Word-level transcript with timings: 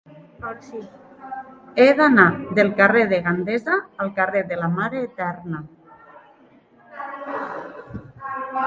He 1.83 1.87
d'anar 1.99 2.25
del 2.61 2.71
carrer 2.79 3.03
de 3.13 3.19
Gandesa 3.27 3.77
al 4.07 4.11
carrer 4.17 4.43
de 4.53 4.59
la 4.63 4.71
Mare 4.79 5.05
Eterna. 5.11 5.63